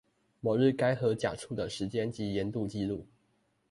[0.39, 3.03] 某日該河甲處的時間及鹽度記錄